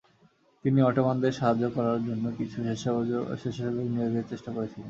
[0.65, 4.79] তিনি অটোমানদের সাহায্য করার জন্য কিছু স্বেচ্ছাসেবক নিয়োগের চেষ্টা করেছিলেন।